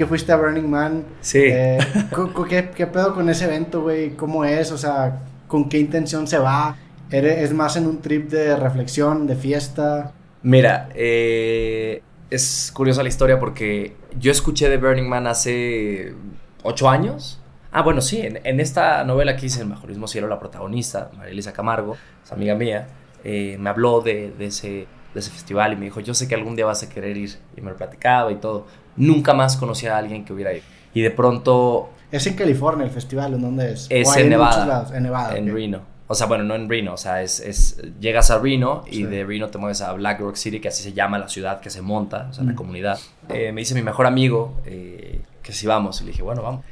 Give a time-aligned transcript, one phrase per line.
[0.00, 1.04] que fuiste a Burning Man.
[1.20, 1.42] Sí.
[1.42, 1.78] Eh,
[2.48, 4.16] ¿qué, ¿Qué pedo con ese evento, güey?
[4.16, 4.72] ¿Cómo es?
[4.72, 6.74] O sea, ¿con qué intención se va?
[7.10, 10.14] ¿Es más en un trip de reflexión, de fiesta?
[10.42, 12.00] Mira, eh,
[12.30, 16.14] es curiosa la historia porque yo escuché de Burning Man hace
[16.62, 17.38] ocho años.
[17.70, 21.52] Ah, bueno, sí, en, esta novela que hice, El Mejorismo Cielo, la protagonista, María Elisa
[21.52, 22.88] Camargo, es amiga mía,
[23.22, 26.56] eh, me habló de, ese, de ese festival y me dijo, yo sé que algún
[26.56, 27.36] día vas a querer ir.
[27.54, 28.66] Y me lo platicaba y todo.
[29.00, 30.62] Nunca más conocí a alguien que hubiera ido.
[30.94, 31.90] Y de pronto...
[32.12, 33.86] Es en California el festival, ¿en dónde es?
[33.88, 35.36] Es en, Nevada, en Nevada.
[35.36, 35.80] En Reno.
[36.06, 39.24] O sea, bueno, no en Reno, o sea, es, es llegas a Reno y de
[39.24, 41.82] Reno te mueves a Black Rock City, que así se llama la ciudad que se
[41.82, 42.56] monta, o sea, la mm.
[42.56, 42.98] comunidad.
[43.28, 46.64] Eh, me dice mi mejor amigo eh, que si vamos, y le dije, bueno, vamos.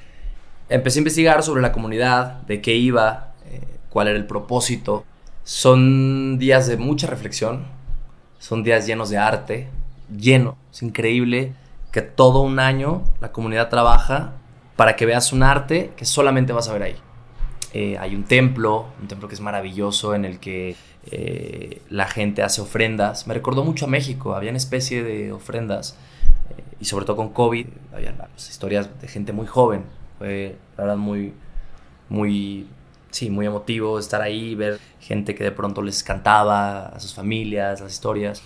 [0.68, 3.60] Empecé a investigar sobre la comunidad, de qué iba, eh,
[3.90, 5.04] cuál era el propósito.
[5.44, 7.64] Son días de mucha reflexión,
[8.40, 9.68] son días llenos de arte,
[10.10, 11.52] lleno, es increíble
[11.98, 14.34] que todo un año la comunidad trabaja
[14.76, 16.96] para que veas un arte que solamente vas a ver ahí.
[17.72, 20.76] Eh, hay un templo, un templo que es maravilloso en el que
[21.10, 23.26] eh, la gente hace ofrendas.
[23.26, 25.96] Me recordó mucho a México, había una especie de ofrendas
[26.50, 29.82] eh, y sobre todo con COVID, había pues, historias de gente muy joven.
[30.18, 31.34] Fue la verdad muy,
[32.08, 32.68] muy,
[33.10, 37.80] sí, muy emotivo estar ahí, ver gente que de pronto les cantaba a sus familias,
[37.80, 38.40] las historias.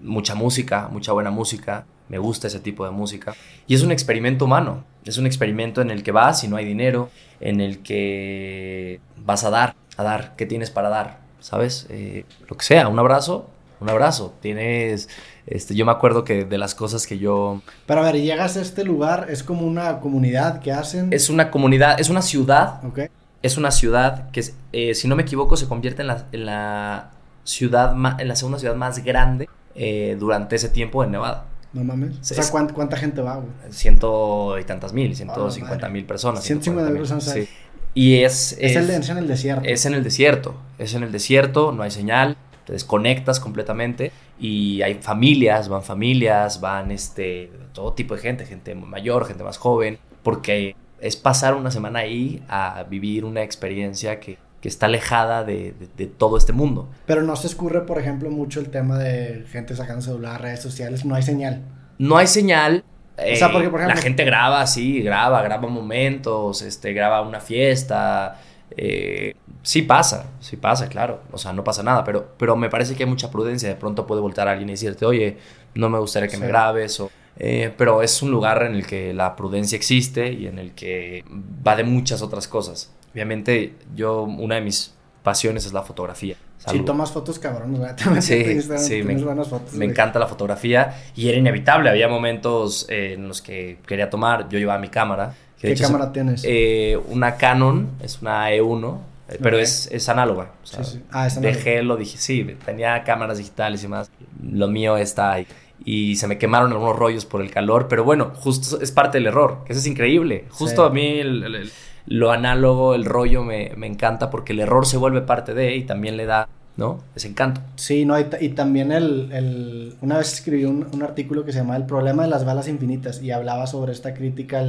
[0.00, 1.84] mucha música, mucha buena música.
[2.08, 3.34] Me gusta ese tipo de música.
[3.66, 4.84] Y es un experimento humano.
[5.04, 9.44] Es un experimento en el que vas y no hay dinero, en el que vas
[9.44, 11.20] a dar, a dar, ¿qué tienes para dar?
[11.40, 11.86] ¿Sabes?
[11.90, 14.34] Eh, lo que sea, un abrazo, un abrazo.
[14.40, 15.08] Tienes,
[15.46, 17.60] este, yo me acuerdo que de las cosas que yo...
[17.86, 21.12] Pero a ver, llegas a este lugar, es como una comunidad que hacen...
[21.12, 22.84] Es una comunidad, es una ciudad.
[22.84, 23.00] Ok.
[23.42, 27.10] Es una ciudad que, eh, si no me equivoco, se convierte en la, en la
[27.44, 31.44] ciudad, en la segunda ciudad más grande eh, durante ese tiempo en Nevada.
[31.74, 32.18] No mames.
[32.18, 33.50] o sea, ¿cuánta, gente va, güey?
[33.70, 36.42] Ciento y tantas mil, ciento cincuenta mil personas.
[36.42, 37.24] Ciento cincuenta mil personas.
[37.24, 37.48] Sí.
[37.94, 38.56] Y es...
[38.58, 39.64] Es, en el desierto.
[39.64, 40.54] Es en el desierto.
[40.78, 46.60] Es en el desierto, no hay señal, te desconectas completamente y hay familias, van familias,
[46.60, 51.70] van este, todo tipo de gente, gente mayor, gente más joven, porque es pasar una
[51.70, 55.74] semana ahí a vivir una experiencia que que está alejada de,
[56.16, 56.88] todo este mundo.
[57.04, 61.04] Pero no se escurre, por ejemplo, mucho el tema de gente sacando celular, redes sociales,
[61.04, 61.60] no hay señal.
[61.98, 62.82] No hay señal.
[63.18, 67.40] o sea, porque, por ejemplo, la gente graba, sí, graba, graba momentos, este, graba una
[67.40, 68.40] fiesta.
[68.74, 71.20] Eh, sí pasa, sí pasa, claro.
[71.30, 73.68] O sea, no pasa nada, pero, pero me parece que hay mucha prudencia.
[73.68, 75.36] De pronto puede voltar a alguien y decirte, oye,
[75.74, 77.00] no me gustaría que me grabes.
[77.00, 80.72] O, eh, pero es un lugar en el que la prudencia existe y en el
[80.72, 81.22] que
[81.66, 82.94] va de muchas otras cosas.
[83.14, 84.92] Obviamente, yo, una de mis
[85.22, 86.36] pasiones es la fotografía.
[86.70, 87.76] Sí, tomas fotos cabrón,
[88.20, 91.90] Sí, sí, me, fotos, me encanta la fotografía y era inevitable.
[91.90, 95.34] Había momentos eh, en los que quería tomar, yo llevaba mi cámara.
[95.60, 96.42] ¿Qué cámara tienes?
[96.44, 98.98] Eh, una Canon, es una E1,
[99.28, 100.52] eh, pero es, es, análoga.
[100.62, 101.02] sí, sí.
[101.10, 101.56] Ah, es análoga.
[101.56, 104.10] Dejé, lo dije, sí, tenía cámaras digitales y más.
[104.42, 105.46] Lo mío está ahí.
[105.84, 109.26] Y se me quemaron algunos rollos por el calor, pero bueno, justo es parte del
[109.26, 110.46] error, que eso es increíble.
[110.50, 111.70] Justo a mí el
[112.06, 116.16] lo análogo, el rollo me, encanta porque el error se vuelve parte de y también
[116.16, 117.00] le da, ¿no?
[117.14, 117.60] Ese encanto.
[117.76, 122.24] Sí, no, y, también el, Una vez escribí un, artículo que se llama El problema
[122.24, 124.64] de las balas infinitas y hablaba sobre esta crítica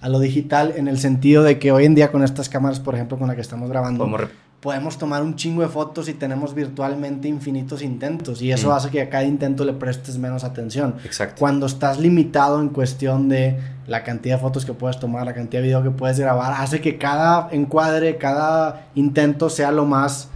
[0.00, 2.94] a lo digital en el sentido de que hoy en día con estas cámaras, por
[2.94, 4.06] ejemplo, con la que estamos grabando
[4.66, 8.72] podemos tomar un chingo de fotos y tenemos virtualmente infinitos intentos y eso mm.
[8.72, 10.96] hace que a cada intento le prestes menos atención.
[11.04, 11.36] Exacto.
[11.38, 15.62] Cuando estás limitado en cuestión de la cantidad de fotos que puedes tomar, la cantidad
[15.62, 20.30] de video que puedes grabar, hace que cada encuadre, cada intento sea lo más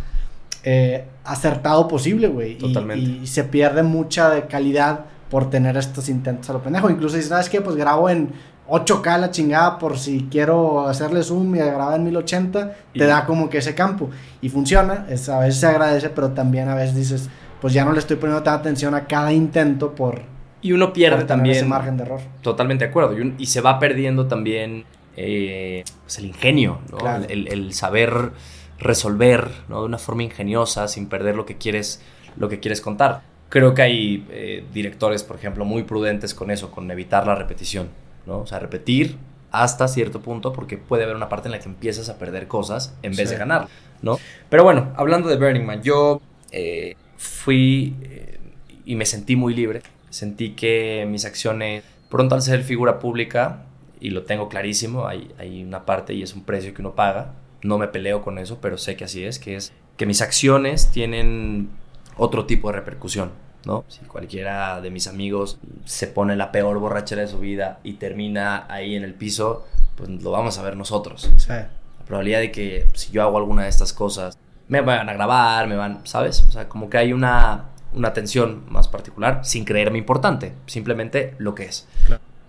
[0.62, 2.56] eh, acertado posible, güey.
[2.56, 3.22] Totalmente.
[3.24, 6.88] Y, se pierde mucha de calidad por tener estos intentos a lo pendejo.
[6.88, 8.30] Incluso si sabes que pues grabo en
[8.70, 13.50] 8K la chingada por si quiero hacerle zoom y grabar en 1080, te da como
[13.50, 14.10] que ese campo.
[14.41, 17.28] Y funciona, es, a veces se agradece, pero también a veces dices,
[17.60, 20.22] pues ya no le estoy poniendo tanta atención a cada intento por...
[20.62, 21.56] Y uno pierde también...
[21.56, 22.20] Ese margen de error.
[22.42, 23.16] Totalmente de acuerdo.
[23.38, 24.84] Y, se va perdiendo también
[25.16, 26.80] eh, pues el ingenio,
[27.28, 28.33] el, saber
[28.78, 29.80] resolver ¿no?
[29.80, 32.03] de una forma ingeniosa sin perder lo que quieres,
[32.36, 33.22] lo que quieres contar.
[33.48, 37.89] Creo que hay eh, directores, por ejemplo, muy prudentes con eso, con evitar la repetición.
[38.27, 38.41] ¿No?
[38.41, 39.17] O sea, repetir
[39.51, 42.97] hasta cierto punto porque puede haber una parte en la que empiezas a perder cosas
[43.03, 43.69] en vez de ganar,
[44.03, 44.19] ¿no?
[44.49, 46.21] Pero bueno, hablando de Burning Man, yo
[46.53, 48.39] eh, fui eh,
[48.84, 49.83] y me sentí muy libre.
[50.11, 53.65] Sentí que mis acciones, pronto al ser figura pública,
[54.01, 57.34] y lo tengo clarísimo, hay, hay una parte y es un precio que uno paga.
[57.63, 60.91] No me peleo con eso, pero sé que así es, que es que mis acciones
[60.91, 61.69] tienen
[62.17, 63.33] otro tipo de repercusión,
[63.65, 63.84] ¿no?
[63.89, 68.66] Si cualquiera de mis amigos se pone la peor borrachera de su vida y termina
[68.68, 69.66] ahí en el piso,
[69.97, 71.30] pues lo vamos a ver nosotros.
[71.48, 71.68] La
[72.07, 74.36] probabilidad de que si yo hago alguna de estas cosas,
[74.68, 76.45] me van a grabar, me van, ¿sabes?
[76.48, 81.54] O sea, como que hay una, una atención más particular sin creerme importante, simplemente lo
[81.54, 81.86] que es.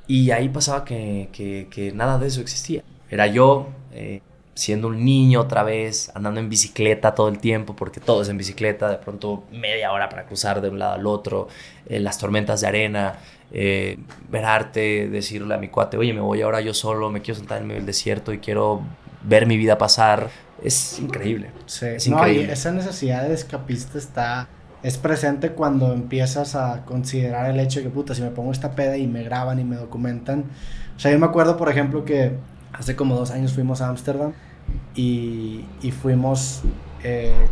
[0.07, 2.83] Y ahí pasaba que, que, nada de eso existía.
[3.09, 4.21] Era yo eh,
[4.53, 8.37] siendo un niño otra vez, andando en bicicleta todo el tiempo, porque todo es en
[8.37, 11.47] bicicleta, de pronto media hora para cruzar de un lado al otro,
[11.87, 13.15] eh, las tormentas de arena,
[13.51, 13.97] eh,
[14.29, 17.61] ver arte, decirle a mi cuate, oye, me voy ahora yo solo, me quiero sentar
[17.61, 18.81] en medio del desierto y quiero
[19.23, 20.29] ver mi vida pasar.
[20.63, 21.51] Es increíble.
[21.65, 22.51] Sí, es increíble.
[22.51, 24.47] esa necesidad de escapista está
[24.83, 28.71] es presente cuando empiezas a considerar el hecho de que, puta, si me pongo esta
[28.71, 30.45] peda y me graban y me documentan.
[30.95, 32.35] O sea, yo me acuerdo, por ejemplo, que
[32.73, 34.33] hace como dos años fuimos a Ámsterdam
[34.95, 36.61] y, y, fuimos...
[37.03, 37.47] Eh,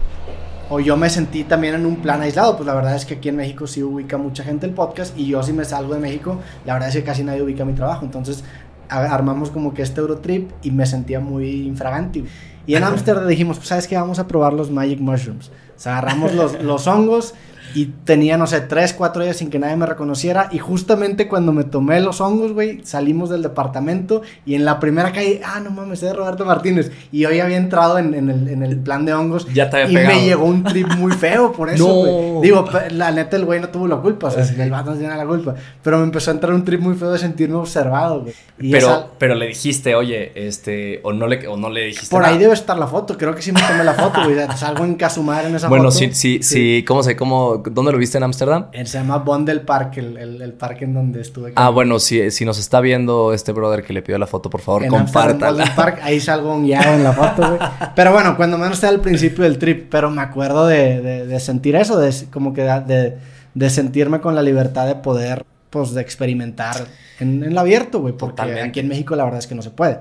[0.69, 3.29] o yo me sentí también en un plan aislado, pues la verdad es que aquí
[3.29, 6.39] en México sí ubica mucha gente el podcast y yo si me salgo de México,
[6.63, 8.43] la verdad es que casi nadie ubica mi trabajo, entonces
[8.89, 12.23] armamos como que este Eurotrip y me sentía muy infragante.
[12.65, 15.49] Y en Ámsterdam dijimos, pues sabes que vamos a probar los Magic Mushrooms.
[15.49, 17.33] O sea, agarramos los, los hongos
[17.73, 20.49] y tenía, no sé, tres, cuatro días sin que nadie me reconociera.
[20.51, 25.11] Y justamente cuando me tomé los hongos, güey, salimos del departamento y en la primera
[25.11, 26.91] calle, ah, no mames, es de Roberto Martínez.
[27.11, 29.47] Y hoy había entrado en, en, el, en el, plan de hongos.
[29.53, 32.41] Ya te Y me llegó un trip muy feo por eso, güey.
[32.41, 35.15] Digo, la neta, el güey no tuvo la culpa, o sea, el vato no tiene
[35.15, 35.55] la culpa.
[35.81, 38.33] Pero me empezó a entrar un trip muy feo de sentirme observado, güey.
[38.71, 42.09] pero, pero le dijiste, oye, este, o no le, o no le dijiste.
[42.09, 44.37] Por ahí debe estar la foto, creo que sí me tomé la foto, güey.
[44.55, 45.77] Salgo en Casumar en esa foto.
[45.77, 47.15] Bueno, sí, sí, sí, ¿cómo sé?
[47.15, 48.67] ¿Cómo, ¿Dónde lo viste en Ámsterdam?
[48.71, 51.53] Se llama Bondel Park, el, el, parque en donde estuve.
[51.55, 54.61] Ah, bueno, si, si nos está viendo este brother que le pidió la foto, por
[54.61, 55.73] favor, compártala.
[55.75, 57.59] Park, ahí salgo un guiado en la foto, güey.
[57.95, 61.75] Pero bueno, cuando menos está al principio del trip, pero me acuerdo de, de, sentir
[61.75, 63.17] eso, de como que de,
[63.53, 66.75] de sentirme con la libertad de poder, pues, de experimentar
[67.19, 68.13] en, en lo abierto, güey.
[68.15, 69.99] Porque aquí en México la verdad es que no se puede.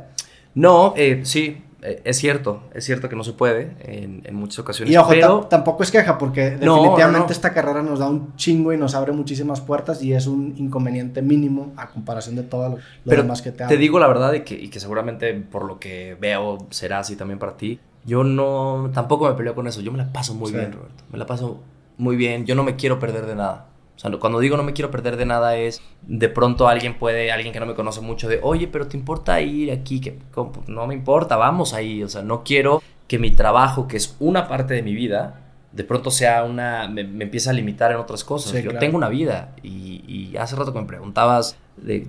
[0.54, 4.92] No, eh, sí, eh, es cierto, es cierto que no se puede en, muchas ocasiones.
[4.92, 8.94] Y ojo, tampoco es queja, porque definitivamente esta carrera nos da un chingo y nos
[8.94, 13.52] abre muchísimas puertas y es un inconveniente mínimo a comparación de todo lo, demás que
[13.52, 16.98] te Te digo la verdad y que, y que seguramente por lo que veo será
[16.98, 17.78] así también para ti.
[18.04, 19.80] Yo no, tampoco me peleo con eso.
[19.80, 21.04] Yo me la paso muy bien, Roberto.
[21.12, 21.60] Me la paso
[21.96, 22.46] muy bien.
[22.46, 23.66] Yo no me quiero perder de nada.
[23.98, 27.32] O sea, cuando digo no me quiero perder de nada es de pronto alguien puede,
[27.32, 30.20] alguien que no me conoce mucho, de oye, pero te importa ir aquí, que
[30.68, 32.04] no me importa, vamos ahí.
[32.04, 35.40] O sea, no quiero que mi trabajo, que es una parte de mi vida,
[35.72, 38.62] de pronto sea una, me, empiece a limitar en otras cosas.
[38.62, 42.06] Yo tengo una vida y, hace rato que me preguntabas de,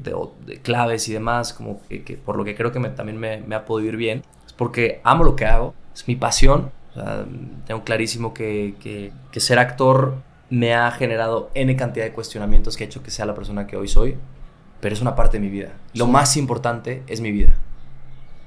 [0.62, 3.98] claves y demás, como que, por lo que creo que también me, ha podido ir
[3.98, 6.72] bien, es porque amo lo que hago, es mi pasión.
[6.92, 7.26] O sea,
[7.66, 8.76] tengo clarísimo que,
[9.32, 13.26] que ser actor me ha generado N cantidad de cuestionamientos que ha hecho que sea
[13.26, 14.18] la persona que hoy soy,
[14.82, 15.74] pero es una parte de mi vida.
[15.94, 17.54] Lo más importante es mi vida.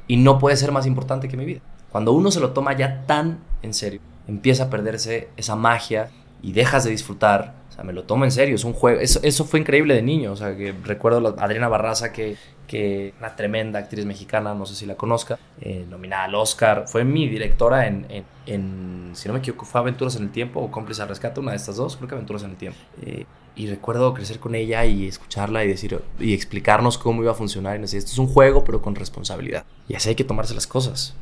[0.09, 1.61] Y no puede ser más importante que mi vida.
[1.91, 6.11] Cuando uno se lo toma ya tan en serio, empieza a perderse esa magia
[6.43, 9.01] y dejas de disfrutar o sea, me lo tomo en serio, es un juego.
[9.01, 10.33] Eso, eso fue increíble de niño.
[10.33, 12.37] O sea, que recuerdo a Adriana Barraza, que,
[12.67, 16.85] que una tremenda actriz mexicana, no sé si la conozca, eh, nominada al Oscar.
[16.87, 20.71] Fue mi directora en, en, si no me equivoco, fue Aventuras en el Tiempo o
[20.71, 22.79] Cómplice al Rescate, una de estas dos, creo que Aventuras en el Tiempo.
[23.01, 23.25] Eh,
[23.57, 27.79] y recuerdo crecer con ella y escucharla y decir y explicarnos cómo iba a funcionar
[27.79, 29.65] y decir, esto es un juego pero con responsabilidad.
[29.89, 31.15] Y así hay que tomarse las cosas,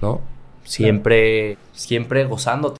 [0.00, 0.20] ¿no?
[0.64, 2.70] Siempre, siempre gozándote